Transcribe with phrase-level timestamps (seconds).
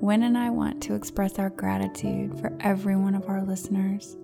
[0.00, 4.16] Wyn and I want to express our gratitude for every one of our listeners.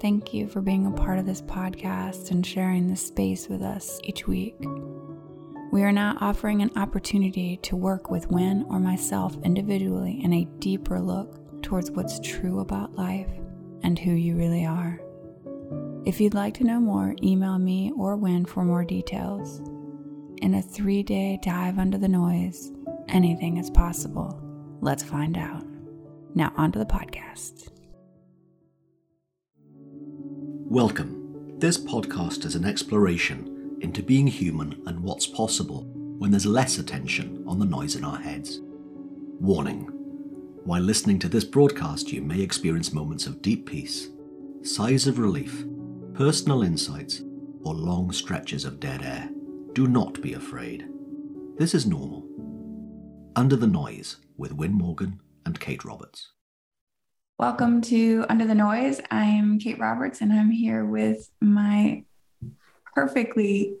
[0.00, 3.98] Thank you for being a part of this podcast and sharing this space with us
[4.04, 4.54] each week.
[5.72, 10.44] We are now offering an opportunity to work with Wyn or myself individually in a
[10.60, 13.28] deeper look towards what's true about life
[13.82, 15.00] and who you really are.
[16.06, 19.58] If you'd like to know more, email me or Wyn for more details.
[20.42, 22.70] In a three day dive under the noise,
[23.08, 24.44] anything is possible.
[24.80, 25.64] Let's find out.
[26.36, 27.68] Now, on to the podcast.
[30.70, 31.58] Welcome.
[31.58, 35.82] This podcast is an exploration into being human and what's possible
[36.18, 38.60] when there's less attention on the noise in our heads.
[39.40, 39.88] Warning
[40.64, 44.10] While listening to this broadcast, you may experience moments of deep peace,
[44.62, 45.64] sighs of relief,
[46.14, 47.22] personal insights,
[47.64, 49.28] or long stretches of dead air.
[49.72, 50.88] Do not be afraid.
[51.56, 52.28] This is normal.
[53.34, 56.30] Under the Noise with Wyn Morgan and Kate Roberts.
[57.38, 59.00] Welcome to Under the Noise.
[59.10, 62.04] I'm Kate Roberts and I'm here with my
[62.94, 63.74] perfectly,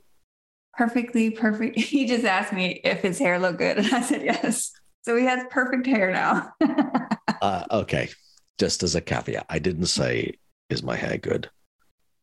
[0.74, 1.78] perfectly perfect.
[1.78, 4.72] He just asked me if his hair looked good and I said yes.
[5.02, 6.52] So he has perfect hair now.
[7.42, 8.10] uh, okay.
[8.58, 10.34] Just as a caveat, I didn't say,
[10.68, 11.48] is my hair good?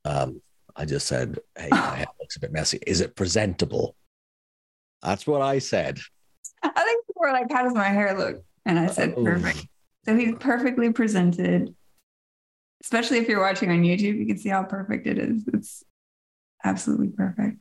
[0.03, 0.41] Um,
[0.75, 2.79] I just said, hey, my hair looks a bit messy.
[2.85, 3.95] Is it presentable?
[5.01, 5.99] That's what I said.
[6.63, 8.43] I think people were like, how does my hair look?
[8.65, 9.67] And I said, perfect.
[10.05, 11.73] So he's perfectly presented.
[12.83, 15.43] Especially if you're watching on YouTube, you can see how perfect it is.
[15.53, 15.83] It's
[16.63, 17.57] absolutely perfect.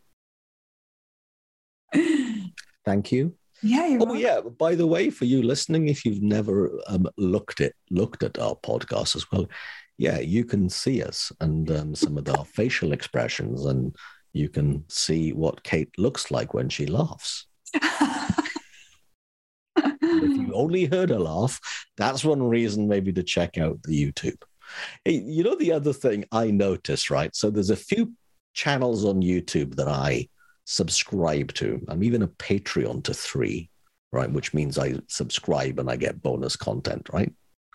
[2.84, 3.34] Thank you.
[3.62, 3.86] Yeah.
[4.00, 4.16] oh, welcome.
[4.16, 4.40] yeah.
[4.40, 8.54] By the way, for you listening, if you've never um, looked at looked at our
[8.56, 9.46] podcast as well,
[9.96, 13.96] yeah, you can see us and um, some of our facial expressions, and
[14.32, 17.46] you can see what Kate looks like when she laughs.
[20.54, 21.60] only heard her laugh,
[21.96, 24.42] that's one reason maybe to check out the YouTube.
[25.04, 27.34] Hey, you know the other thing I notice, right?
[27.34, 28.12] So there's a few
[28.54, 30.28] channels on YouTube that I
[30.64, 31.84] subscribe to.
[31.88, 33.68] I'm even a Patreon to three,
[34.12, 34.30] right?
[34.30, 37.32] Which means I subscribe and I get bonus content, right?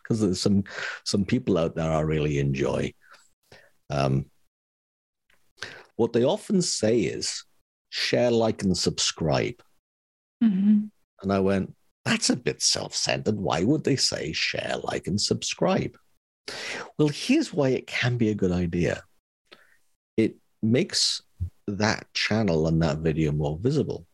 [0.09, 0.63] because there's some
[1.05, 2.93] some people out there I really enjoy.
[3.89, 4.25] Um,
[5.95, 7.43] what they often say is
[7.89, 9.61] share, like, and subscribe.
[10.43, 10.85] Mm-hmm.
[11.21, 13.35] And I went, that's a bit self centered.
[13.35, 15.97] Why would they say share, like, and subscribe?
[16.97, 19.03] Well, here's why it can be a good idea
[20.17, 21.21] it makes
[21.67, 24.05] that channel and that video more visible.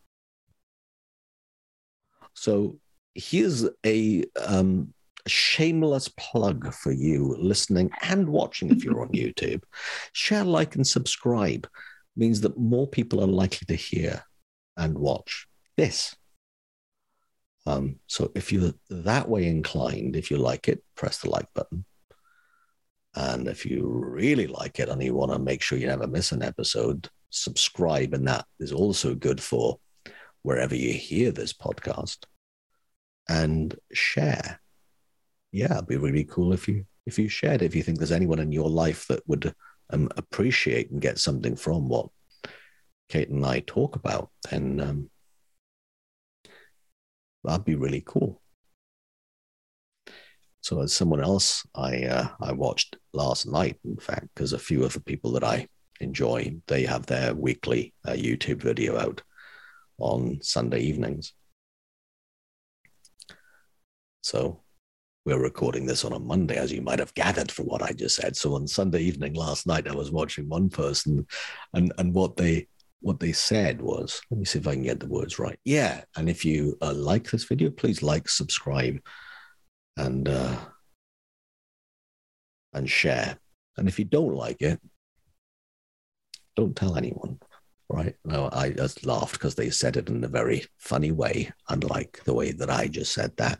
[2.34, 2.78] So
[3.14, 4.92] here's a um,
[5.26, 9.62] shameless plug for you listening and watching if you're on YouTube.
[10.12, 11.66] Share, like, and subscribe
[12.16, 14.22] means that more people are likely to hear
[14.76, 16.14] and watch this.
[17.66, 21.84] Um, so if you're that way inclined, if you like it, press the like button.
[23.14, 26.32] And if you really like it and you want to make sure you never miss
[26.32, 28.12] an episode, subscribe.
[28.14, 29.78] And that is also good for
[30.42, 32.24] wherever you hear this podcast.
[33.28, 34.60] And share
[35.56, 37.62] yeah, it'd be really cool if you if you shared.
[37.62, 39.54] If you think there's anyone in your life that would
[39.90, 42.08] um, appreciate and get something from what
[43.08, 45.10] Kate and I talk about, then um,
[47.46, 48.40] that'd be really cool.
[50.60, 54.84] So, as someone else, I uh, I watched last night, in fact, because a few
[54.84, 55.68] of the people that I
[56.00, 59.22] enjoy, they have their weekly uh, YouTube video out
[59.98, 61.32] on Sunday evenings.
[64.22, 64.62] So
[65.24, 68.16] we're recording this on a Monday, as you might have gathered from what I just
[68.16, 68.36] said.
[68.36, 71.26] So on Sunday evening last night, I was watching one person,
[71.74, 72.66] and and what they
[73.00, 75.58] what they said was, let me see if I can get the words right.
[75.64, 78.98] Yeah, and if you uh, like this video, please like, subscribe,
[79.96, 80.56] and uh,
[82.72, 83.38] and share.
[83.76, 84.80] And if you don't like it,
[86.56, 87.38] don't tell anyone
[87.88, 88.14] right?
[88.24, 92.34] No, I just laughed because they said it in a very funny way, unlike the
[92.34, 93.58] way that I just said that.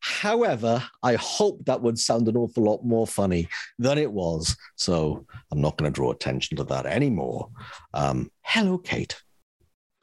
[0.00, 3.48] However, I hope that would sound an awful lot more funny
[3.78, 4.56] than it was.
[4.76, 7.48] So I'm not going to draw attention to that anymore.
[7.94, 9.20] Um, hello, Kate.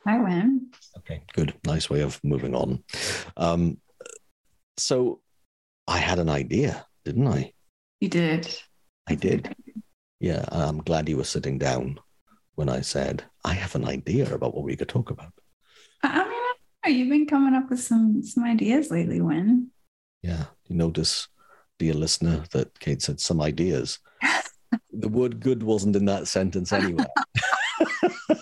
[0.06, 0.72] Hi, Wyn.
[0.98, 1.54] Okay, good.
[1.66, 2.84] Nice way of moving on.
[3.38, 3.78] Um,
[4.78, 5.22] so
[5.88, 7.54] I had an idea, didn't I?
[8.00, 8.56] You did.
[9.08, 9.54] I did.
[10.20, 12.00] Yeah, I'm glad you were sitting down
[12.60, 15.32] when I said, I have an idea about what we could talk about.
[16.04, 16.44] I mean,
[16.84, 19.72] I you've been coming up with some some ideas lately, Wyn.
[20.22, 20.44] Yeah.
[20.68, 21.30] You notice,
[21.78, 24.00] dear listener, that Kate said some ideas.
[24.92, 27.06] the word good wasn't in that sentence anyway.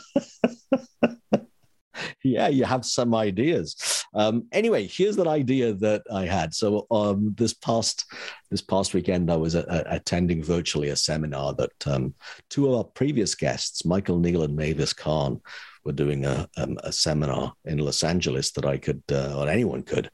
[2.34, 4.06] yeah, you have some ideas.
[4.14, 6.54] Um, anyway, here's an idea that I had.
[6.54, 8.06] So um, this past
[8.50, 12.14] this past weekend, I was a, a, attending virtually a seminar that um,
[12.50, 15.42] two of our previous guests, Michael Neill and Mavis Karn,
[15.84, 19.84] were doing a, um, a seminar in Los Angeles that I could, uh, or anyone
[19.84, 20.10] could,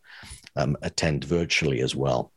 [0.56, 2.34] um, attend virtually as well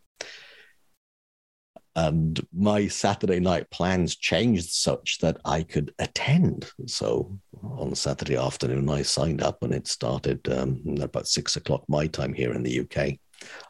[1.97, 6.71] and my Saturday night plans changed such that I could attend.
[6.87, 7.39] So
[7.79, 12.33] on Saturday afternoon, I signed up and it started um, about six o'clock my time
[12.33, 13.19] here in the UK.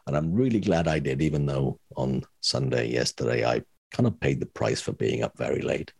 [0.05, 4.39] And I'm really glad I did, even though on Sunday yesterday I kind of paid
[4.39, 5.91] the price for being up very late.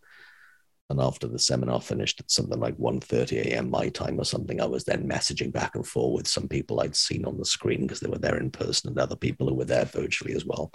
[0.90, 3.70] And after the seminar finished at something like 1.30 a.m.
[3.70, 6.96] my time or something, I was then messaging back and forth with some people I'd
[6.96, 9.66] seen on the screen because they were there in person and other people who were
[9.66, 10.72] there virtually as well.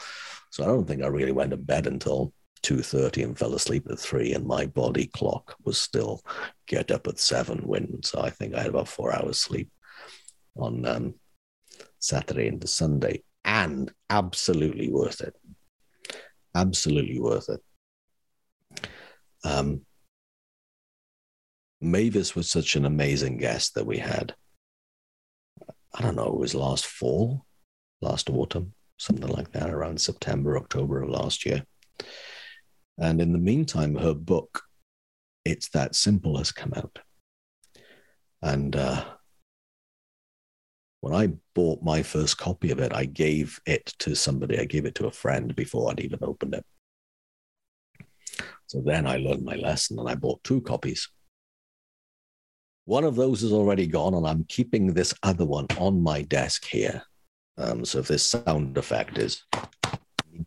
[0.50, 3.98] So I don't think I really went to bed until 2.30 and fell asleep at
[3.98, 6.22] 3 and my body clock was still
[6.66, 9.70] get up at 7 when so i think i had about four hours sleep
[10.56, 11.14] on um,
[11.98, 15.34] saturday into sunday and absolutely worth it
[16.54, 17.60] absolutely worth it
[19.44, 19.82] um,
[21.82, 24.34] Mavis was such an amazing guest that we had.
[25.94, 27.44] I don't know, it was last fall,
[28.00, 31.64] last autumn, something like that, around September, October of last year.
[32.98, 34.62] And in the meantime, her book,
[35.44, 36.98] It's That Simple, has come out.
[38.42, 39.04] And uh,
[41.00, 44.84] when I bought my first copy of it, I gave it to somebody, I gave
[44.84, 46.64] it to a friend before I'd even opened it.
[48.66, 51.08] So then I learned my lesson and I bought two copies.
[52.84, 56.64] One of those is already gone, and I'm keeping this other one on my desk
[56.64, 57.02] here.
[57.56, 59.44] Um, so if this sound effect is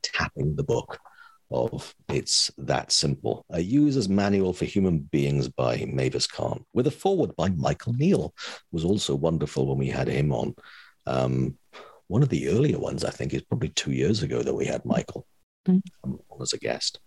[0.02, 1.00] tapping the book
[1.52, 6.92] of It's That Simple, a user's manual for human beings by Mavis Karn, with a
[6.92, 8.34] foreword by Michael Neill,
[8.72, 10.56] was also wonderful when we had him on.
[11.06, 11.58] Um,
[12.08, 14.86] one of the earlier ones, I think, is probably two years ago that we had
[14.86, 15.26] Michael
[15.68, 15.82] mm.
[16.04, 17.00] um, as a guest.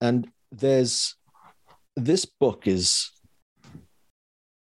[0.00, 1.16] And there's
[1.96, 3.10] this book is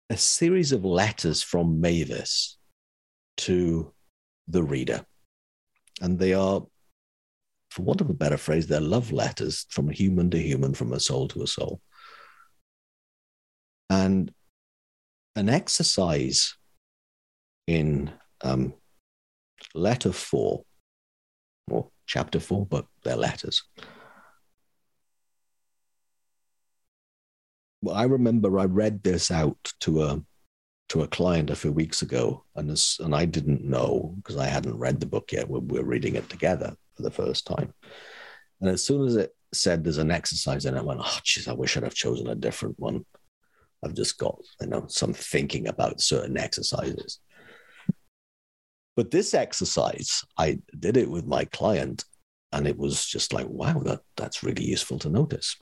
[0.10, 2.58] a series of letters from Mavis
[3.38, 3.94] to
[4.48, 5.06] the reader.
[6.01, 6.62] And they are,
[7.75, 11.00] for want of a better phrase, they're love letters from human to human, from a
[11.00, 11.81] soul to a soul.
[13.89, 14.33] And
[15.36, 16.56] an exercise
[17.68, 18.74] in um,
[19.74, 20.63] letter four,
[21.69, 23.62] or chapter four, but they're letters,
[27.81, 30.22] Well, I remember I read this out to a
[30.89, 34.48] to a client a few weeks ago, and this, and I didn't know because I
[34.48, 35.48] hadn't read the book yet.
[35.48, 37.74] We're, we're reading it together for the first time,
[38.62, 41.47] and as soon as it said there's an exercise in it, I went, "Oh, jeez,
[41.47, 43.06] I wish I'd have chosen a different one."
[43.83, 47.19] I've just got you know some thinking about certain exercises.
[48.95, 52.06] But this exercise, I did it with my client,
[52.51, 55.57] and it was just like, wow, that that's really useful to notice.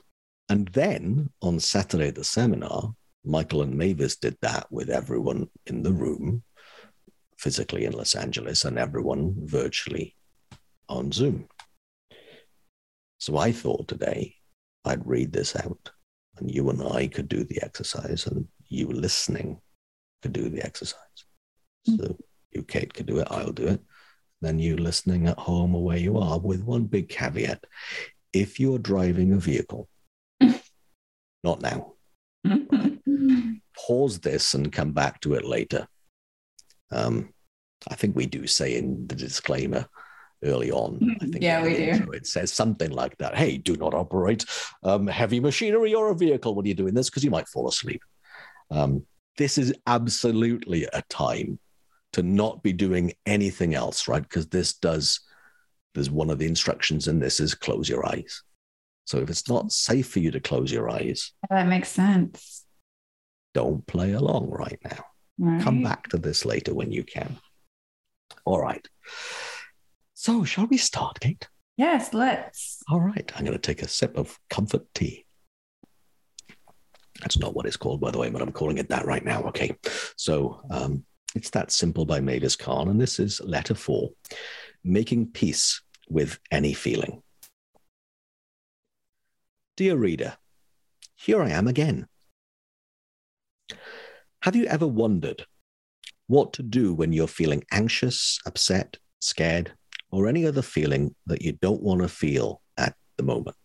[0.48, 2.94] And then on Saturday at the seminar,
[3.24, 6.44] Michael and Mavis did that with everyone in the room,
[7.38, 10.14] physically in Los Angeles, and everyone virtually
[10.88, 11.48] on Zoom.
[13.18, 14.36] So I thought today
[14.84, 15.90] I'd read this out,
[16.36, 19.60] and you and I could do the exercise, and you listening
[20.22, 20.98] could do the exercise.
[21.88, 22.02] Mm-hmm.
[22.02, 22.16] So
[22.52, 23.80] you, Kate, could do it, I'll do it.
[24.40, 27.64] Then you listening at home or where you are, with one big caveat.
[28.32, 29.88] If you're driving a vehicle,
[31.44, 31.94] not now.
[33.86, 35.86] Pause this and come back to it later.
[36.90, 37.32] Um,
[37.88, 39.86] I think we do say in the disclaimer
[40.44, 41.16] early on.
[41.20, 42.10] I think yeah, we do.
[42.12, 43.36] It says something like that.
[43.36, 44.44] Hey, do not operate
[44.82, 48.02] um, heavy machinery or a vehicle when you're doing this because you might fall asleep.
[48.70, 49.04] Um,
[49.36, 51.58] this is absolutely a time
[52.12, 54.22] to not be doing anything else, right?
[54.22, 55.20] Because this does,
[55.94, 58.42] there's one of the instructions in this is close your eyes.
[59.06, 62.64] So if it's not safe for you to close your eyes, that makes sense.
[63.52, 65.04] Don't play along right now.
[65.38, 65.62] Right.
[65.62, 67.36] Come back to this later when you can.
[68.44, 68.86] All right.
[70.24, 71.46] So, shall we start, Kate?
[71.76, 72.82] Yes, let's.
[72.88, 73.30] All right.
[73.36, 75.26] I'm going to take a sip of comfort tea.
[77.20, 79.42] That's not what it's called, by the way, but I'm calling it that right now.
[79.42, 79.76] Okay.
[80.16, 81.04] So, um,
[81.34, 84.12] it's that simple by Mavis Karn, and this is letter four
[84.82, 87.22] making peace with any feeling.
[89.76, 90.38] Dear reader,
[91.16, 92.06] here I am again.
[94.40, 95.44] Have you ever wondered
[96.28, 99.74] what to do when you're feeling anxious, upset, scared,
[100.14, 103.56] or any other feeling that you don't want to feel at the moment?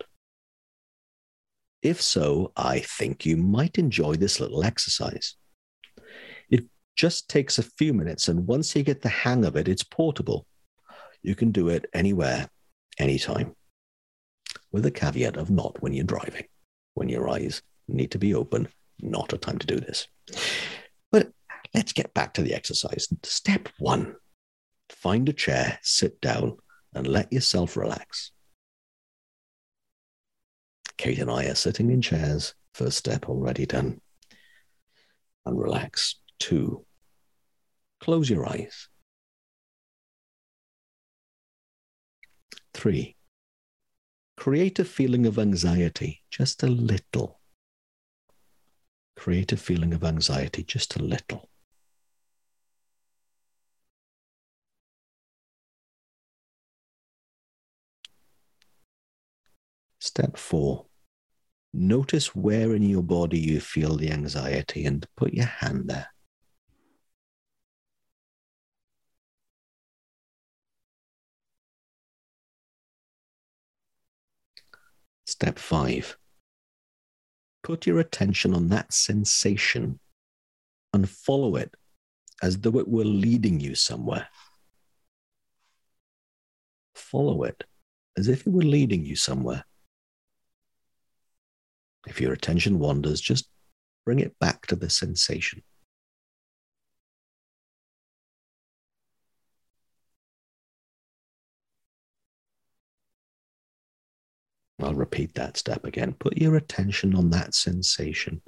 [1.83, 5.35] If so, I think you might enjoy this little exercise.
[6.49, 6.65] It
[6.95, 8.27] just takes a few minutes.
[8.27, 10.47] And once you get the hang of it, it's portable.
[11.21, 12.49] You can do it anywhere,
[12.97, 13.55] anytime,
[14.71, 16.45] with the caveat of not when you're driving,
[16.95, 18.67] when your eyes need to be open,
[18.99, 20.07] not a time to do this.
[21.11, 21.29] But
[21.75, 23.07] let's get back to the exercise.
[23.23, 24.15] Step one
[24.91, 26.57] find a chair, sit down,
[26.93, 28.31] and let yourself relax.
[30.97, 32.53] Kate and I are sitting in chairs.
[32.73, 34.01] First step already done.
[35.45, 36.15] And relax.
[36.39, 36.85] Two,
[37.99, 38.87] close your eyes.
[42.73, 43.15] Three,
[44.37, 47.39] create a feeling of anxiety, just a little.
[49.17, 51.49] Create a feeling of anxiety, just a little.
[59.99, 60.85] Step four,
[61.73, 66.07] notice where in your body you feel the anxiety and put your hand there.
[75.25, 76.17] Step five,
[77.61, 79.99] put your attention on that sensation
[80.93, 81.75] and follow it
[82.41, 84.27] as though it were leading you somewhere.
[86.95, 87.63] Follow it
[88.17, 89.65] as if it were leading you somewhere.
[92.07, 93.49] If your attention wanders, just
[94.05, 95.63] bring it back to the sensation.
[104.81, 106.13] I'll repeat that step again.
[106.13, 108.41] Put your attention on that sensation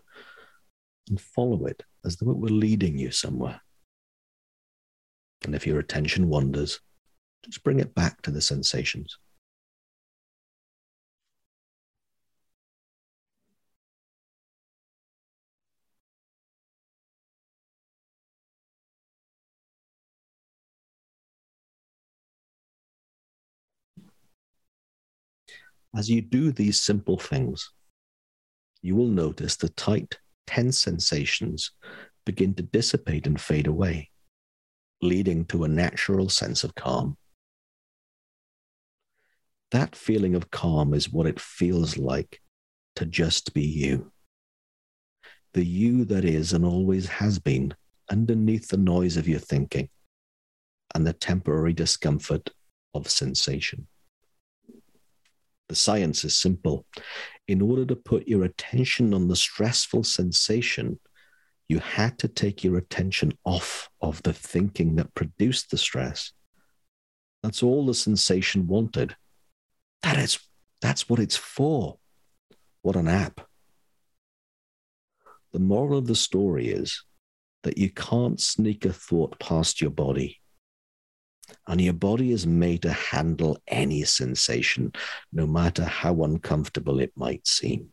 [1.10, 3.62] and follow it as though it were leading you somewhere.
[5.44, 6.80] And if your attention wanders,
[7.44, 9.18] just bring it back to the sensations.
[25.96, 27.72] As you do these simple things,
[28.82, 31.72] you will notice the tight, tense sensations
[32.26, 34.10] begin to dissipate and fade away,
[35.02, 37.18] leading to a natural sense of calm.
[39.72, 42.42] That feeling of calm is what it feels like
[42.96, 44.12] to just be you.
[45.54, 47.74] The you that is and always has been
[48.10, 49.90] underneath the noise of your thinking
[50.94, 52.50] and the temporary discomfort
[52.94, 53.88] of sensation.
[55.72, 56.86] The science is simple.
[57.48, 61.00] In order to put your attention on the stressful sensation,
[61.70, 66.34] you had to take your attention off of the thinking that produced the stress.
[67.42, 69.16] That's all the sensation wanted.
[70.04, 70.40] That is,
[70.82, 72.00] that's what it's for.
[72.82, 73.40] What an app.
[75.54, 77.02] The moral of the story is
[77.64, 80.41] that you can't sneak a thought past your body
[81.68, 84.94] and your body is made to handle any sensation,
[85.32, 87.90] no matter how uncomfortable it might seem.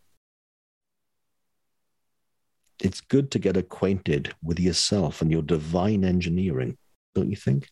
[2.80, 6.76] It's good to get acquainted with yourself and your divine engineering,
[7.14, 7.68] don't you think?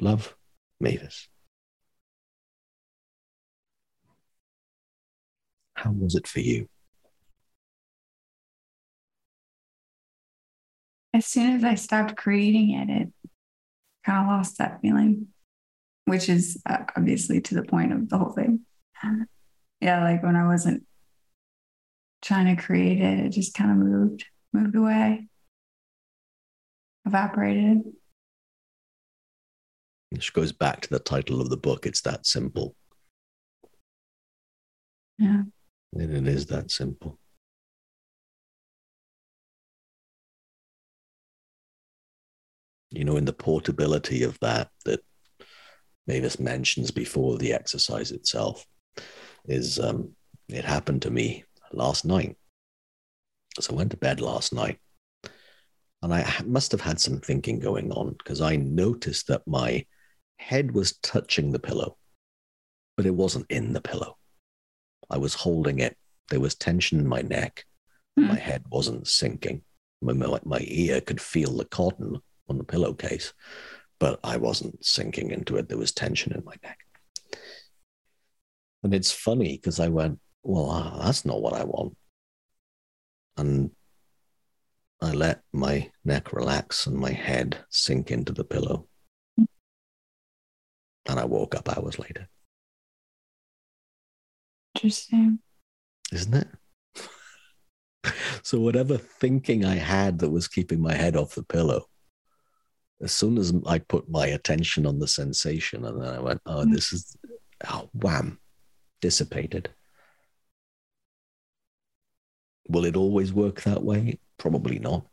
[0.00, 0.36] Love,
[0.80, 1.28] Mavis.
[5.74, 6.68] How was it for you?
[11.14, 13.12] As soon as I stopped creating it, it
[14.08, 15.26] kind of lost that feeling,
[16.06, 18.60] which is uh, obviously to the point of the whole thing.
[19.80, 20.84] Yeah, like when I wasn't
[22.22, 25.28] trying to create it, it just kind of moved, moved away,
[27.04, 27.82] evaporated.
[30.10, 31.84] Which goes back to the title of the book.
[31.84, 32.74] It's that simple.
[35.18, 35.42] Yeah.
[35.92, 37.18] And it is that simple.
[42.90, 45.00] You know, in the portability of that that
[46.06, 48.66] Mavis mentions before the exercise itself
[49.46, 50.10] is um,
[50.48, 52.36] it happened to me last night.
[53.60, 54.78] So I went to bed last night
[56.02, 59.84] and I must have had some thinking going on because I noticed that my
[60.38, 61.98] head was touching the pillow,
[62.96, 64.16] but it wasn't in the pillow.
[65.10, 65.96] I was holding it.
[66.30, 67.64] There was tension in my neck.
[68.16, 68.28] Hmm.
[68.28, 69.62] My head wasn't sinking.
[70.00, 73.32] My, my, my ear could feel the cotton on the pillowcase,
[73.98, 75.68] but I wasn't sinking into it.
[75.68, 76.78] There was tension in my neck.
[78.82, 81.96] And it's funny because I went, well, uh, that's not what I want.
[83.36, 83.70] And
[85.00, 88.88] I let my neck relax and my head sink into the pillow.
[89.36, 92.28] And I woke up hours later.
[94.74, 95.40] Interesting.
[96.12, 96.48] Isn't it?
[98.42, 101.86] So whatever thinking I had that was keeping my head off the pillow,
[103.02, 106.64] as soon as I put my attention on the sensation, and then I went, "Oh,
[106.64, 106.72] Mm.
[106.72, 107.16] this is
[107.68, 108.40] oh, wham,
[109.00, 109.70] dissipated."
[112.68, 114.18] Will it always work that way?
[114.36, 115.06] Probably not.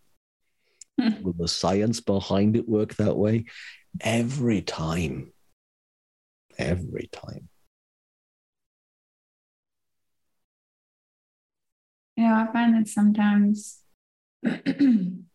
[0.99, 1.23] Hmm.
[1.23, 3.45] Will the science behind it work that way?
[4.01, 5.31] Every time.
[6.57, 7.49] Every time.
[12.17, 13.79] You know, I find that sometimes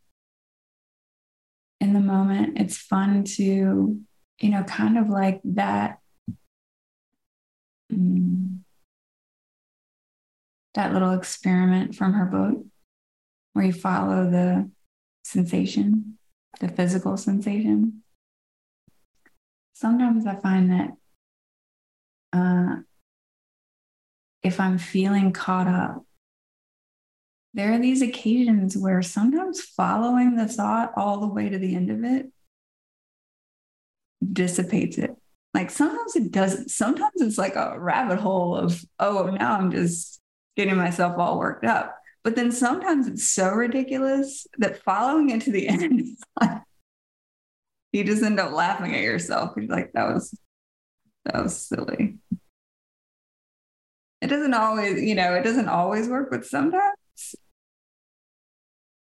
[1.80, 5.98] in the moment, it's fun to, you know, kind of like that.
[7.92, 8.58] mm,
[10.74, 12.64] that little experiment from her book
[13.52, 14.70] where you follow the
[15.24, 16.18] sensation,
[16.60, 18.02] the physical sensation.
[19.72, 20.90] Sometimes I find that
[22.32, 22.76] uh,
[24.42, 26.04] if I'm feeling caught up,
[27.54, 31.90] there are these occasions where sometimes following the thought all the way to the end
[31.90, 32.26] of it
[34.32, 35.16] dissipates it.
[35.52, 36.70] Like sometimes it doesn't.
[36.70, 40.20] Sometimes it's like a rabbit hole of, oh, now I'm just
[40.56, 41.96] getting myself all worked up.
[42.22, 46.06] But then sometimes it's so ridiculous that following it to the end,
[47.92, 49.54] you just end up laughing at yourself.
[49.56, 50.38] You're like, that was,
[51.24, 52.18] that was silly.
[54.20, 56.99] It doesn't always, you know, it doesn't always work, but sometimes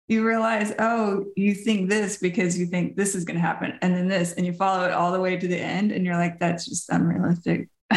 [0.08, 3.94] you realize, oh, you think this because you think this is going to happen, and
[3.94, 6.38] then this, and you follow it all the way to the end, and you're like,
[6.38, 7.68] that's just unrealistic.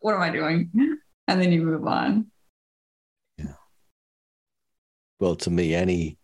[0.00, 0.70] what am I doing?
[1.28, 2.26] And then you move on.
[3.36, 3.54] Yeah.
[5.20, 6.18] Well, to me, any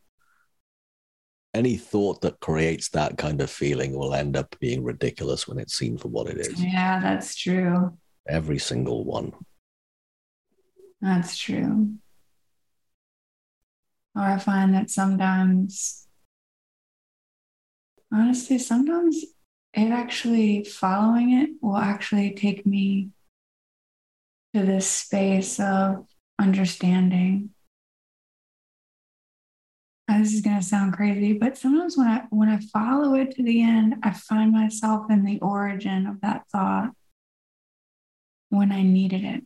[1.55, 5.75] any thought that creates that kind of feeling will end up being ridiculous when it's
[5.75, 6.61] seen for what it is.
[6.61, 7.97] Yeah, that's true.
[8.29, 9.33] Every single one.
[11.01, 11.95] That's true.
[14.17, 16.07] Or I find that sometimes,
[18.13, 19.25] honestly, sometimes
[19.73, 23.11] it actually, following it will actually take me
[24.55, 26.07] to this space of
[26.39, 27.51] understanding.
[30.07, 33.33] And This is going to sound crazy, but sometimes when I when I follow it
[33.33, 36.93] to the end, I find myself in the origin of that thought
[38.51, 39.45] when I needed it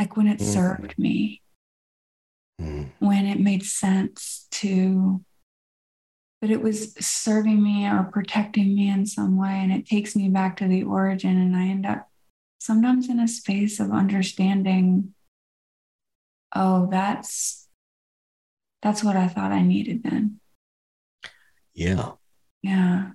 [0.00, 0.52] like when it Mhm.
[0.52, 1.42] served me,
[2.60, 2.90] Mm.
[3.00, 5.22] when it made sense to,
[6.40, 9.60] but it was serving me or protecting me in some way.
[9.62, 11.36] And it takes me back to the origin.
[11.36, 12.08] And I end up
[12.58, 15.14] sometimes in a space of understanding
[16.54, 17.68] oh, that's.
[18.82, 20.38] That's what I thought I needed then.
[21.74, 22.12] Yeah.
[22.62, 23.10] Yeah.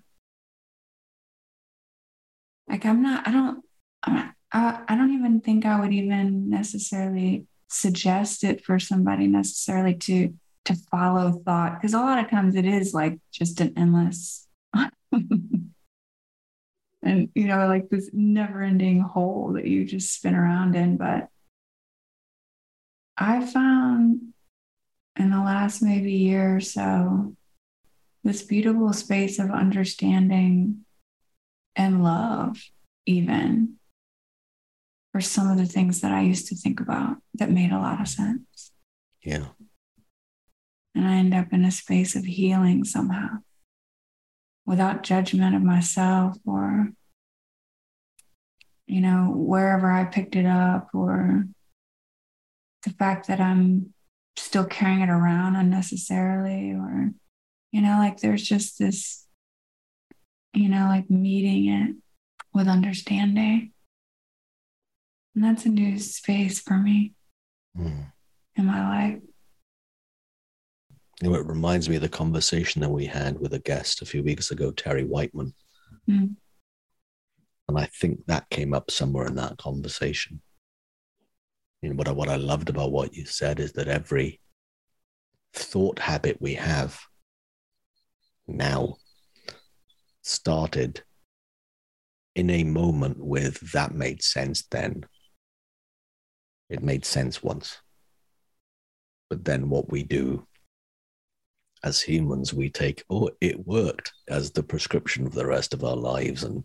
[2.68, 3.64] Like I'm not, I don't,
[4.04, 9.28] I'm not, I, I don't even think I would even necessarily suggest it for somebody
[9.28, 10.34] necessarily to
[10.66, 14.48] to follow thought because a lot of times it is like just an endless
[15.12, 15.72] and
[17.02, 21.30] you know like this never ending hole that you just spin around in but
[23.18, 24.34] i found
[25.16, 27.36] in the last maybe year or so
[28.24, 30.86] this beautiful space of understanding
[31.76, 32.62] and love
[33.06, 33.78] even
[35.12, 38.00] for some of the things that I used to think about that made a lot
[38.00, 38.72] of sense.
[39.24, 39.48] Yeah.
[40.96, 43.40] And I end up in a space of healing somehow
[44.66, 46.92] without judgment of myself or,
[48.88, 51.46] you know, wherever I picked it up or
[52.84, 53.94] the fact that I'm
[54.38, 57.12] still carrying it around unnecessarily or,
[57.72, 59.28] you know, like there's just this,
[60.54, 61.96] you know, like meeting it
[62.54, 63.72] with understanding.
[65.36, 67.14] And that's a new space for me
[67.78, 68.12] Mm.
[68.58, 69.22] in my life.
[71.22, 74.06] You know, it reminds me of the conversation that we had with a guest a
[74.06, 75.54] few weeks ago, Terry Whiteman.
[76.10, 76.36] Mm.
[77.70, 80.42] And I think that came up somewhere in that conversation.
[81.82, 84.42] You know, what I, what I loved about what you said is that every
[85.54, 87.00] thought habit we have
[88.48, 88.96] now
[90.24, 91.04] started
[92.36, 95.06] in a moment with that made sense then.
[96.72, 97.82] It made sense once.
[99.30, 100.48] But then what we do
[101.84, 105.98] as humans, we take, oh, it worked as the prescription for the rest of our
[105.98, 106.44] lives.
[106.44, 106.64] And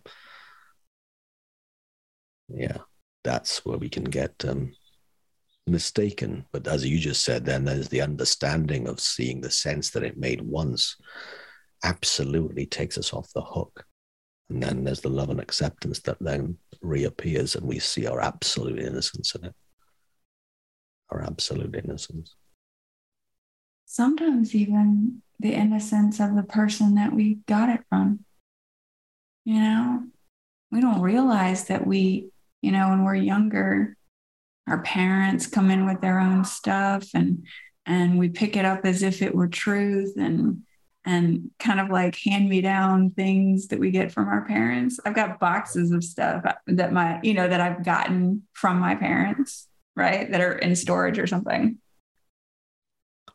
[2.49, 2.79] yeah,
[3.25, 4.73] that's where we can get um,
[5.67, 6.47] mistaken.
[6.53, 10.17] But as you just said, then there's the understanding of seeing the sense that it
[10.17, 10.97] made once
[11.83, 13.85] absolutely takes us off the hook.
[14.51, 18.79] And then there's the love and acceptance that then reappears, and we see our absolute
[18.79, 19.55] innocence in it.
[21.11, 22.35] Our absolute innocence.
[23.87, 28.25] sometimes even the innocence of the person that we got it from.
[29.45, 30.05] You know,
[30.73, 32.31] we don't realize that we,
[32.63, 33.97] you know, when we're younger,
[34.67, 37.47] our parents come in with their own stuff and
[37.89, 40.63] and we pick it up as if it were truth and
[41.05, 44.99] and kind of like hand me down things that we get from our parents.
[45.05, 49.69] I've got boxes of stuff that my, you know, that I've gotten from my parents,
[49.97, 50.31] right?
[50.31, 51.79] That are in storage or something.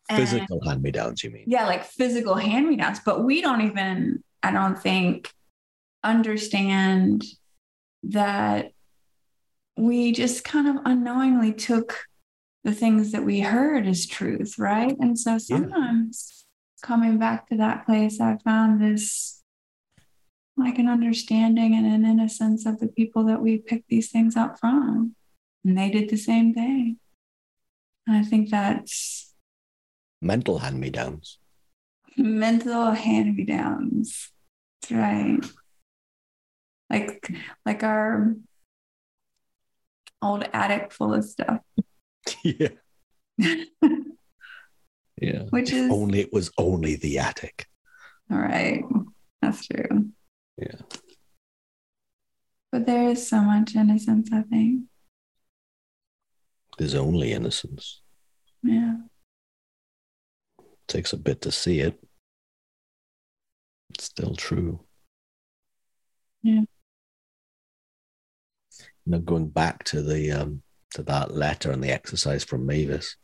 [0.10, 1.46] Physical hand me downs, you mean?
[1.48, 3.00] Yeah, like physical hand me downs.
[3.04, 5.32] But we don't even, I don't think,
[6.04, 7.24] understand
[8.04, 8.72] that
[9.78, 12.06] we just kind of unknowingly took
[12.64, 14.96] the things that we heard as truth, right?
[15.00, 16.46] And so sometimes
[16.84, 19.42] coming back to that place, I found this
[20.58, 24.60] like an understanding and an innocence of the people that we picked these things up
[24.60, 25.16] from.
[25.64, 26.98] And they did the same thing.
[28.08, 29.34] I think that's
[30.22, 31.38] mental hand me downs.
[32.18, 34.32] Mental hand me downs.
[34.82, 35.40] That's right.
[36.90, 37.32] Like
[37.66, 38.36] like our
[40.22, 41.60] old attic full of stuff.
[42.44, 42.70] yeah.
[45.22, 45.44] Yeah.
[45.52, 47.68] Which is only it was only the attic.
[48.32, 48.84] All right.
[49.42, 50.10] That's true.
[50.58, 50.82] Yeah.
[52.72, 54.86] But there is so much innocence, I think.
[56.82, 58.02] There's only innocence.
[58.64, 58.96] Yeah.
[60.88, 62.04] takes a bit to see it.
[63.92, 64.84] It's still true.
[66.42, 66.62] Yeah.
[69.06, 70.64] Now going back to the um
[70.96, 73.16] to that letter and the exercise from Mavis.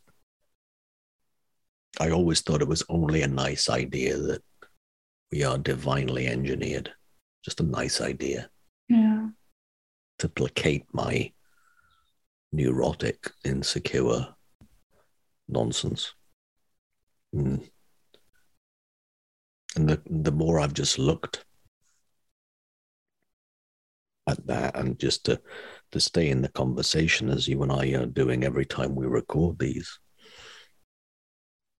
[1.98, 4.44] I always thought it was only a nice idea that
[5.32, 6.92] we are divinely engineered.
[7.44, 8.50] Just a nice idea.
[8.88, 9.30] Yeah.
[10.20, 11.32] To placate my
[12.52, 14.28] neurotic, insecure
[15.48, 16.14] nonsense.
[17.34, 17.68] Mm.
[19.76, 21.44] And the, the more I've just looked
[24.26, 25.40] at that and just to,
[25.92, 29.58] to stay in the conversation as you and I are doing every time we record
[29.58, 29.98] these,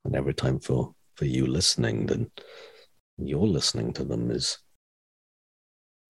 [0.04, 2.30] and every time for for you listening then
[3.18, 4.58] you're listening to them is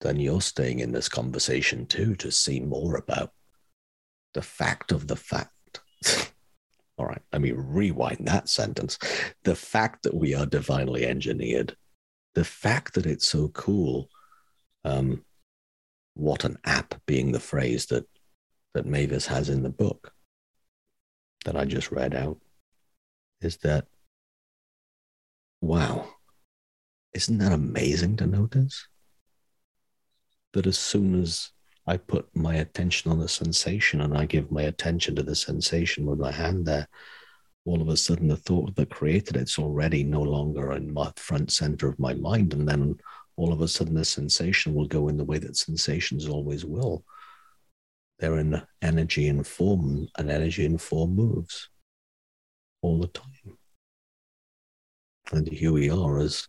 [0.01, 3.31] then you're staying in this conversation too to see more about
[4.33, 5.51] the fact of the fact.
[6.97, 8.97] All right let me rewind that sentence.
[9.43, 11.75] The fact that we are divinely engineered.
[12.35, 14.09] The fact that it's so cool.
[14.85, 15.25] Um,
[16.13, 18.05] what an app being the phrase that
[18.73, 20.13] that mavis has in the book
[21.43, 22.37] that i just read out
[23.41, 23.85] is that,
[25.61, 26.07] wow,
[27.13, 28.87] isn't that amazing to notice?
[30.53, 31.51] That as soon as
[31.89, 36.05] I put my attention on the sensation and I give my attention to the sensation
[36.05, 36.87] with my hand there,
[37.65, 41.51] all of a sudden the thought that created it's already no longer in my front
[41.51, 42.53] center of my mind.
[42.53, 42.99] And then
[43.37, 47.03] all of a sudden the sensation will go in the way that sensations always will.
[48.19, 51.69] They're in energy and form, and energy and form moves
[52.83, 53.57] all the time.
[55.31, 56.47] And here we are as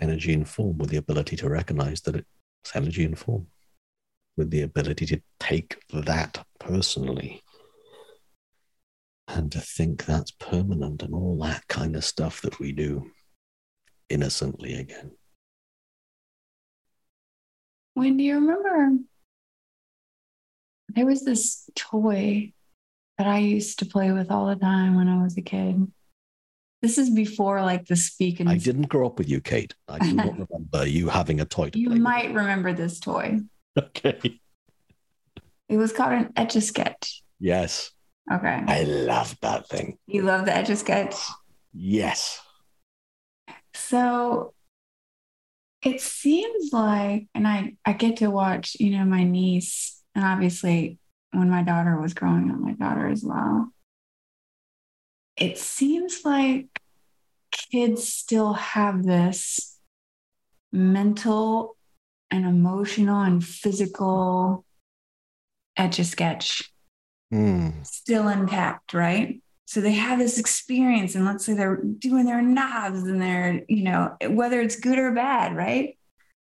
[0.00, 3.48] energy and form with the ability to recognize that it's energy and form,
[4.36, 7.42] with the ability to take that personally
[9.28, 13.10] and to think that's permanent and all that kind of stuff that we do
[14.08, 15.12] innocently again.
[17.94, 18.98] When do you remember
[20.94, 22.52] there was this toy
[23.18, 25.90] that I used to play with all the time when I was a kid.
[26.82, 29.74] This is before like the speak and I didn't grow up with you, Kate.
[29.88, 31.96] I do not remember you having a toy to you play.
[31.96, 32.36] You might with.
[32.36, 33.40] remember this toy.
[33.96, 34.40] Okay.
[35.68, 37.22] It was called an etch a sketch.
[37.38, 37.90] Yes.
[38.32, 38.62] Okay.
[38.66, 39.98] I love that thing.
[40.06, 41.14] You love the etch a sketch?
[41.74, 42.40] Yes.
[43.74, 44.54] So
[45.82, 50.98] it seems like, and I, I get to watch, you know, my niece, and obviously
[51.32, 53.72] when my daughter was growing up, my daughter as well.
[55.36, 56.80] It seems like
[57.50, 59.78] kids still have this
[60.72, 61.75] mental
[62.36, 64.64] and emotional and physical
[65.76, 66.70] etch a sketch
[67.32, 67.84] mm.
[67.84, 69.40] still intact, right?
[69.66, 73.82] So they have this experience, and let's say they're doing their knobs and they're, you
[73.82, 75.98] know, whether it's good or bad, right?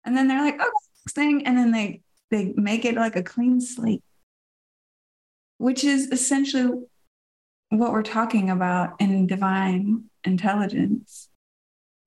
[0.05, 0.71] And then they're like, oh,
[1.09, 4.03] thing, and then they they make it like a clean slate
[5.59, 6.71] which is essentially
[7.69, 11.29] what we're talking about in divine intelligence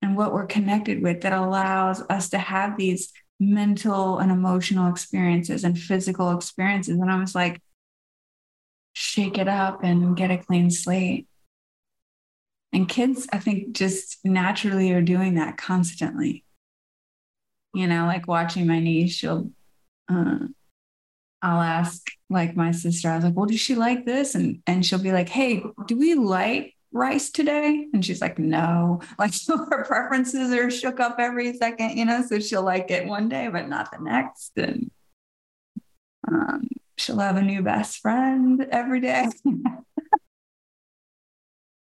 [0.01, 5.63] and what we're connected with that allows us to have these mental and emotional experiences
[5.63, 6.97] and physical experiences.
[6.97, 7.61] And I was like,
[8.93, 11.27] shake it up and get a clean slate.
[12.71, 16.43] And kids, I think, just naturally are doing that constantly.
[17.73, 19.51] You know, like watching my niece, she'll,
[20.09, 20.39] uh,
[21.41, 24.33] I'll ask like my sister, I was like, well, does she like this?
[24.33, 27.87] And and she'll be like, hey, do we like rice today?
[27.93, 29.01] And she's like, no.
[29.19, 32.21] Like so her preferences are shook up every second, you know.
[32.21, 34.51] So she'll like it one day, but not the next.
[34.57, 34.91] And
[36.27, 39.27] um, she'll have a new best friend every day.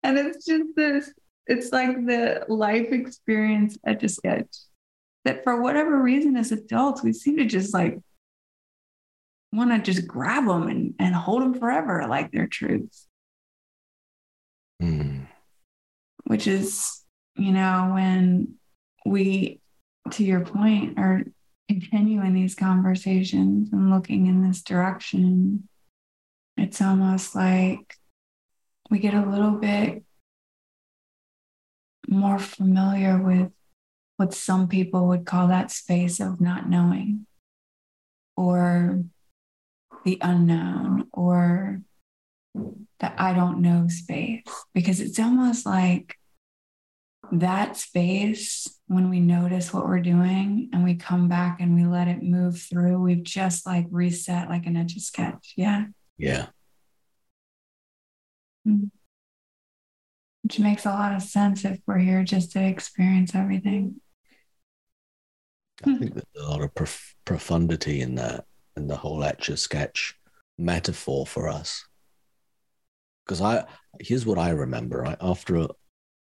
[0.03, 1.13] and it's just this,
[1.47, 4.55] it's like the life experience etch a sketch
[5.25, 7.99] that for whatever reason as adults, we seem to just like
[9.51, 13.08] want to just grab them and, and hold them forever like they're truths.
[14.81, 15.27] Mm.
[16.25, 17.03] Which is,
[17.35, 18.55] you know, when
[19.05, 19.61] we,
[20.11, 21.23] to your point, are
[21.67, 25.67] continuing these conversations and looking in this direction,
[26.57, 27.95] it's almost like
[28.89, 30.03] we get a little bit
[32.07, 33.51] more familiar with
[34.17, 37.25] what some people would call that space of not knowing
[38.35, 39.03] or
[40.05, 41.81] the unknown or
[42.53, 44.43] the I don't know space.
[44.73, 46.15] Because it's almost like
[47.31, 52.07] that space when we notice what we're doing and we come back and we let
[52.07, 55.53] it move through we've just like reset like an etch a sketch.
[55.55, 55.85] Yeah.
[56.17, 56.47] Yeah.
[58.65, 58.85] Hmm.
[60.43, 64.01] which makes a lot of sense if we're here just to experience everything.
[65.85, 69.55] I think there's a lot of prof- profundity in that in the whole etch a
[69.55, 70.19] sketch
[70.57, 71.85] metaphor for us
[73.29, 73.63] because i
[73.99, 75.67] here's what i remember I, after a,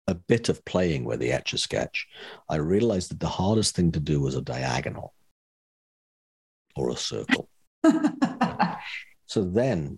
[0.08, 2.08] a bit of playing with the etch a sketch
[2.48, 5.14] i realized that the hardest thing to do was a diagonal
[6.76, 7.50] or a circle.
[9.26, 9.98] So then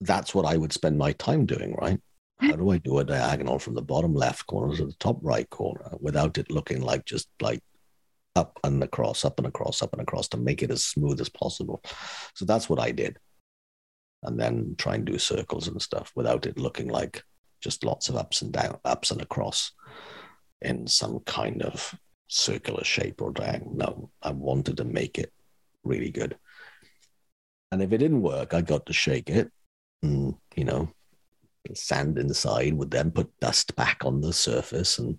[0.00, 2.00] that's what i would spend my time doing right?
[2.40, 5.48] How do i do a diagonal from the bottom left corner to the top right
[5.50, 7.62] corner without it looking like just like
[8.34, 11.28] up and across up and across up and across to make it as smooth as
[11.28, 11.82] possible?
[12.34, 13.18] So that's what i did
[14.22, 17.22] and then try and do circles and stuff without it looking like
[17.60, 19.72] just lots of ups and down, ups and across
[20.62, 21.94] in some kind of
[22.28, 23.74] circular shape or diagonal.
[23.74, 25.32] No, I wanted to make it
[25.84, 26.36] really good.
[27.72, 29.50] And if it didn't work, I got to shake it
[30.02, 30.90] and, you know,
[31.74, 35.18] sand inside would then put dust back on the surface and,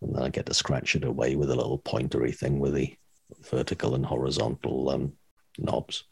[0.00, 2.94] and then I get to scratch it away with a little pointery thing with the
[3.50, 5.12] vertical and horizontal um,
[5.58, 6.04] knobs.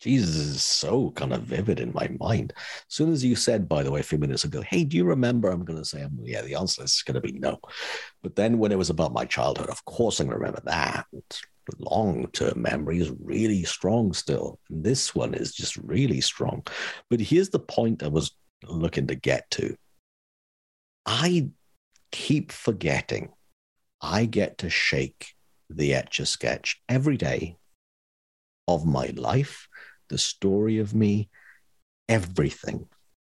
[0.00, 2.52] Jesus is so kind of vivid in my mind.
[2.56, 5.04] As soon as you said, by the way, a few minutes ago, hey, do you
[5.04, 5.50] remember?
[5.50, 7.58] I'm going to say, mm, yeah, the answer is going to be no.
[8.22, 11.06] But then when it was about my childhood, of course I'm going to remember that.
[11.78, 14.58] Long term memory is really strong still.
[14.70, 16.62] And this one is just really strong.
[17.10, 18.30] But here's the point I was
[18.64, 19.76] looking to get to
[21.06, 21.48] I
[22.10, 23.30] keep forgetting
[24.00, 25.34] I get to shake
[25.70, 27.56] the etch a sketch every day
[28.66, 29.68] of my life
[30.08, 31.28] the story of me,
[32.08, 32.86] everything.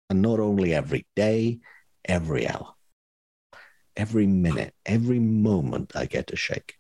[0.09, 1.61] And not only every day,
[2.05, 2.75] every hour,
[3.97, 6.75] every minute, every moment I get to shake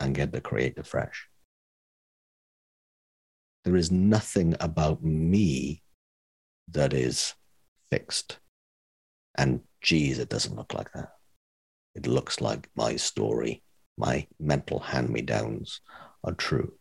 [0.00, 1.28] and get to create afresh.
[3.64, 5.82] There is nothing about me
[6.68, 7.34] that is
[7.90, 8.38] fixed.
[9.36, 11.10] And geez, it doesn't look like that.
[11.94, 13.62] It looks like my story,
[13.96, 15.80] my mental hand me downs
[16.22, 16.74] are true.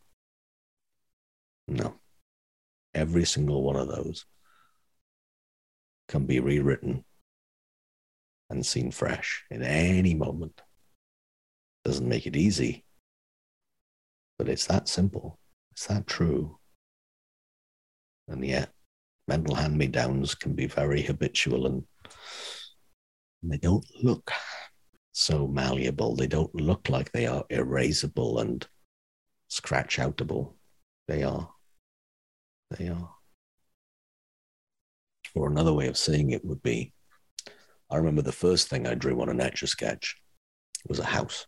[1.68, 2.00] No.
[2.94, 4.26] Every single one of those
[6.08, 7.04] can be rewritten
[8.50, 10.62] and seen fresh in any moment.
[11.84, 12.86] Doesn't make it easy,
[14.38, 15.40] but it's that simple.
[15.72, 16.58] It's that true.
[18.28, 18.72] And yet,
[19.28, 21.84] mental hand me downs can be very habitual and
[23.44, 24.32] they don't look
[25.12, 26.16] so malleable.
[26.16, 28.66] They don't look like they are erasable and
[29.48, 30.54] scratch outable.
[31.08, 31.50] They are
[32.72, 33.12] they are.
[35.34, 36.94] Or another way of saying it would be
[37.90, 40.16] I remember the first thing I drew on a a sketch
[40.88, 41.46] was a house.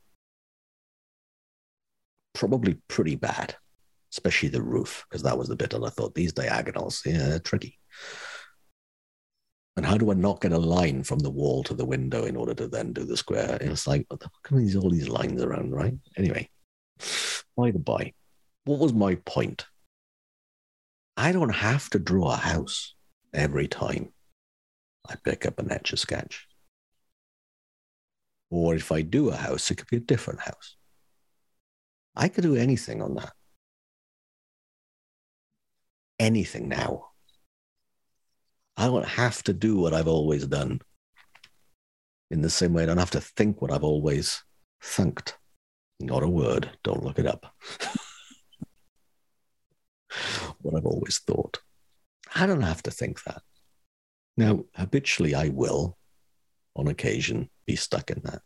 [2.34, 3.56] Probably pretty bad,
[4.14, 5.74] especially the roof, because that was the bit.
[5.74, 7.80] And I thought these diagonals, yeah, they're tricky.
[9.76, 12.36] And how do I not get a line from the wall to the window in
[12.36, 13.58] order to then do the square?
[13.62, 15.94] It's like, what the fuck are these, all these lines around, right?
[16.18, 16.50] Anyway,
[17.56, 18.14] by the by,
[18.66, 19.66] what was my point?
[21.20, 22.94] I don't have to draw a house
[23.34, 24.14] every time
[25.10, 26.48] I pick up an etch a sketch.
[28.52, 30.76] Or if I do a house, it could be a different house.
[32.16, 33.34] I could do anything on that.
[36.20, 37.08] Anything now.
[38.78, 40.82] I don't have to do what I've always done.
[42.30, 44.44] In the same way, I don't have to think what I've always
[44.84, 45.34] thunked.
[46.00, 46.70] Not a word.
[46.84, 47.56] Don't look it up.
[50.62, 51.60] what I've always thought.
[52.36, 53.42] I don't have to think that.
[54.36, 55.98] Now, habitually, I will,
[56.76, 58.42] on occasion, be stuck in that.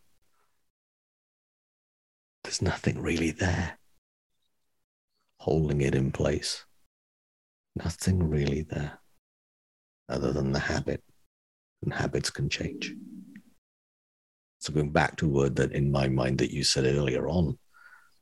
[2.43, 3.77] There's nothing really there
[5.37, 6.65] holding it in place.
[7.75, 8.99] Nothing really there
[10.07, 11.03] other than the habit,
[11.81, 12.93] and habits can change.
[14.59, 17.57] So, going back to a word that in my mind that you said earlier on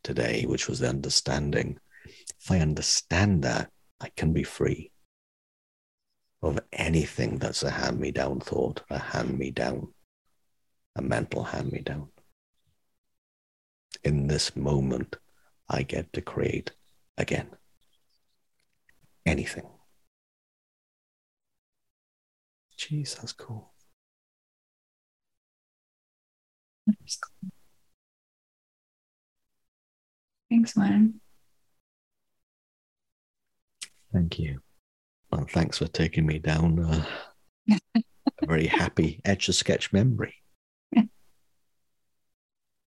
[0.03, 1.79] today, which was the understanding.
[2.05, 3.69] If I understand that,
[4.01, 4.91] I can be free
[6.41, 9.93] of anything that's a hand me down thought, a hand me down,
[10.95, 12.09] a mental hand me down.
[14.03, 15.17] In this moment,
[15.67, 16.71] I get to create
[17.17, 17.49] again
[19.25, 19.67] anything.
[22.77, 23.73] Jeez, that's cool.
[26.87, 27.51] That's cool.
[30.49, 31.19] Thanks, man.
[34.29, 34.59] Thank you.
[35.31, 37.03] Well, thanks for taking me down uh,
[37.71, 40.35] a very happy etch a sketch memory.
[40.93, 41.07] If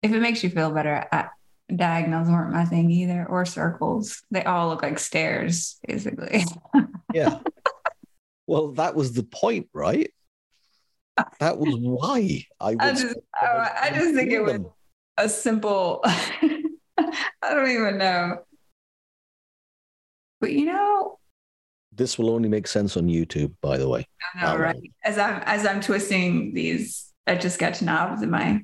[0.02, 1.28] it makes you feel better, I,
[1.76, 4.24] diagonals weren't my thing either, or circles.
[4.32, 6.46] They all look like stairs, basically.
[7.14, 7.40] yeah.
[8.48, 10.14] Well, that was the point, right?
[11.42, 12.78] That was why I.
[12.80, 14.62] I just, I, I just think it was
[15.18, 16.00] a simple.
[16.06, 16.62] I
[17.42, 18.38] don't even know.
[20.40, 21.20] But you know,
[21.96, 24.08] this will only make sense on YouTube, by the way.
[24.36, 24.92] I know, right?
[25.04, 28.62] As I'm as I'm twisting these etch a sketch knobs in my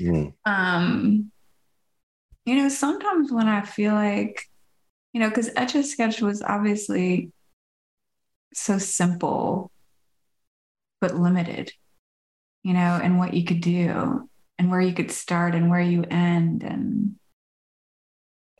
[0.00, 0.32] mm.
[0.46, 1.30] um
[2.44, 4.42] you know, sometimes when I feel like,
[5.12, 7.30] you know, because etch a sketch was obviously
[8.54, 9.70] so simple
[11.00, 11.72] but limited,
[12.62, 16.04] you know, and what you could do and where you could start and where you
[16.10, 17.16] end and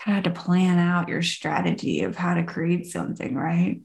[0.01, 3.81] kind of had to plan out your strategy of how to create something, right?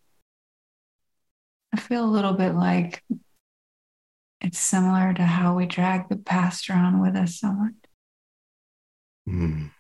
[1.74, 3.04] I feel a little bit like
[4.42, 7.74] it's similar to how we drag the past around with us so much.
[9.28, 9.72] Mm.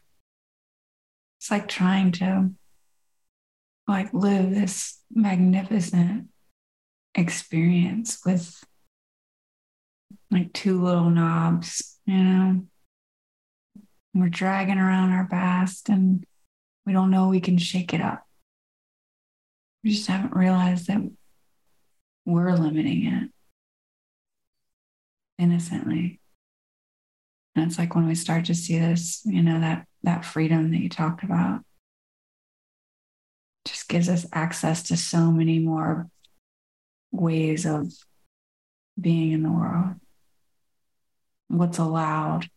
[1.39, 2.51] It's like trying to
[3.87, 6.29] like live this magnificent
[7.13, 8.63] experience with
[10.31, 12.65] like two little knobs, you know.
[14.15, 16.23] We're dragging around our past and
[16.85, 18.23] we don't know we can shake it up.
[19.83, 21.01] We just haven't realized that
[22.25, 23.29] we're limiting it
[25.37, 26.19] innocently.
[27.55, 30.79] And it's like when we start to see this, you know, that that freedom that
[30.79, 31.61] you talked about
[33.65, 36.09] just gives us access to so many more
[37.11, 37.93] ways of
[38.99, 39.95] being in the world.
[41.47, 42.49] What's allowed,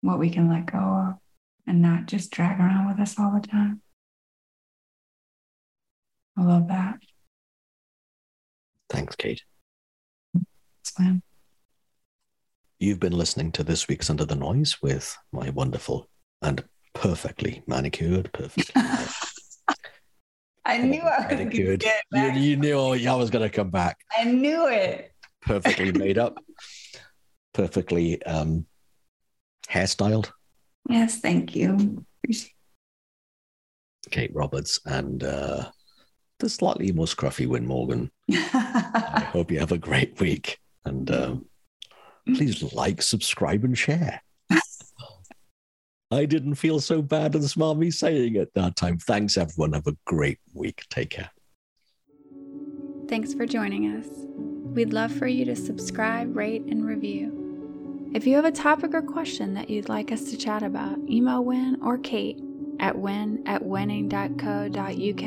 [0.00, 1.14] what we can let go of,
[1.66, 3.80] and not just drag around with us all the time.
[6.36, 6.98] I love that.
[8.92, 9.42] Thanks, Kate.
[10.80, 10.92] It's.
[12.78, 16.10] You've been listening to this week's Under the Noise with my wonderful
[16.42, 18.82] and perfectly manicured, perfectly.
[20.66, 21.84] I knew I was manicured.
[22.12, 23.96] You, you knew I was going to come back.
[24.16, 25.10] I knew it.
[25.40, 26.36] Perfectly made up,
[27.54, 28.66] perfectly um,
[29.70, 30.30] hairstyled.
[30.86, 32.04] Yes, thank you.
[34.10, 35.70] Kate Roberts and uh,
[36.42, 38.10] the slightly more scruffy Wyn Morgan.
[38.30, 41.46] I hope you have a great week and um,
[42.26, 44.22] please like, subscribe, and share.
[46.10, 48.98] I didn't feel so bad and smarmy saying it that time.
[48.98, 49.72] Thanks, everyone.
[49.72, 50.84] Have a great week.
[50.90, 51.30] Take care.
[53.08, 54.08] Thanks for joining us.
[54.74, 58.10] We'd love for you to subscribe, rate, and review.
[58.14, 61.44] If you have a topic or question that you'd like us to chat about, email
[61.44, 62.38] Win or Kate
[62.80, 65.22] at wyn at wynning.co.uk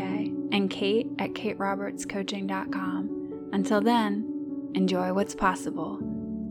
[0.52, 3.50] and Kate at katerobertscoaching.com.
[3.54, 6.00] Until then, enjoy what's possible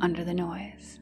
[0.00, 1.00] under the noise.